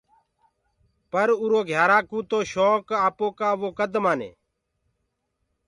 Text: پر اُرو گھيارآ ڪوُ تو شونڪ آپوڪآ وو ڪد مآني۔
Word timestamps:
پر 1.11 1.27
اُرو 1.41 1.61
گھيارآ 1.69 1.99
ڪوُ 2.09 2.17
تو 2.29 2.39
شونڪ 2.51 2.85
آپوڪآ 3.07 3.49
وو 3.59 3.69
ڪد 3.79 3.93
مآني۔ 4.03 4.29